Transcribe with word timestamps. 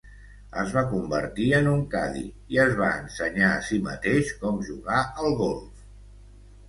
Es 0.61 0.71
va 0.75 0.81
convertir 0.93 1.45
en 1.57 1.67
un 1.73 1.83
cadi 1.91 2.23
i 2.55 2.59
es 2.65 2.73
va 2.81 2.89
ensenyar 3.03 3.53
a 3.59 3.63
si 3.71 3.79
mateix 3.91 4.35
com 4.43 4.59
jugar 4.71 5.01
al 5.27 5.39
golf. 5.47 5.85